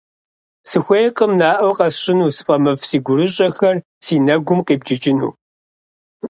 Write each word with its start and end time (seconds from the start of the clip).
Сыхуейкъым 0.69 1.31
наӀуэ 1.39 1.71
къэсщӀыну 1.77 2.33
сфӀэмыфӀ 2.35 2.85
си 2.89 2.97
гурыщӀэхэр 3.05 3.77
си 4.05 4.15
нэгум 4.25 4.59
къибджыкӀыну. 4.67 5.31